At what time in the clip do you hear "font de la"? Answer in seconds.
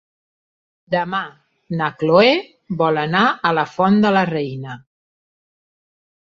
3.77-4.27